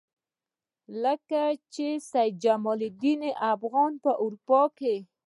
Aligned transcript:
کله 0.85 1.53
چې 1.73 1.85
سید 2.11 2.33
جمال 2.43 2.79
الدین 2.89 3.21
افغاني 3.53 3.97
په 4.03 4.11
اروپا 4.23 4.61
کې. 4.77 4.95